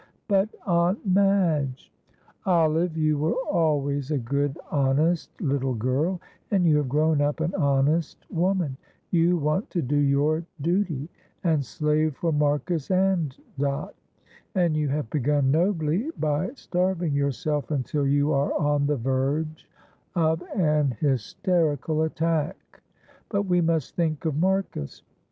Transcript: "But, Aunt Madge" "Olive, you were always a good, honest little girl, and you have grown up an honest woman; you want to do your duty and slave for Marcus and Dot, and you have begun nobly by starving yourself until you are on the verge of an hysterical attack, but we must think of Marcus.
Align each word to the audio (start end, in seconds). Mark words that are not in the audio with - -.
"But, 0.27 0.49
Aunt 0.65 1.05
Madge" 1.05 1.93
"Olive, 2.47 2.97
you 2.97 3.19
were 3.19 3.35
always 3.47 4.09
a 4.09 4.17
good, 4.17 4.57
honest 4.71 5.29
little 5.39 5.75
girl, 5.75 6.19
and 6.49 6.65
you 6.65 6.77
have 6.77 6.89
grown 6.89 7.21
up 7.21 7.39
an 7.39 7.53
honest 7.53 8.17
woman; 8.31 8.77
you 9.11 9.37
want 9.37 9.69
to 9.69 9.81
do 9.83 9.97
your 9.97 10.43
duty 10.59 11.07
and 11.43 11.63
slave 11.63 12.15
for 12.17 12.31
Marcus 12.33 12.89
and 12.89 13.37
Dot, 13.59 13.93
and 14.55 14.75
you 14.75 14.89
have 14.89 15.07
begun 15.11 15.51
nobly 15.51 16.09
by 16.17 16.49
starving 16.55 17.13
yourself 17.13 17.69
until 17.69 18.07
you 18.07 18.31
are 18.33 18.59
on 18.59 18.87
the 18.87 18.97
verge 18.97 19.69
of 20.15 20.41
an 20.55 20.97
hysterical 20.99 22.01
attack, 22.01 22.81
but 23.29 23.43
we 23.43 23.61
must 23.61 23.95
think 23.95 24.25
of 24.25 24.35
Marcus. 24.35 25.03